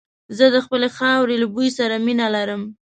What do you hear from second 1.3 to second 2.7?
له بوی سره مينه لرم.